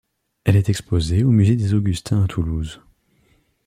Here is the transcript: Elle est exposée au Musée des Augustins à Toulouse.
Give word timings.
Elle 0.45 0.55
est 0.55 0.69
exposée 0.69 1.23
au 1.23 1.29
Musée 1.29 1.55
des 1.55 1.75
Augustins 1.75 2.23
à 2.23 2.27
Toulouse. 2.27 2.81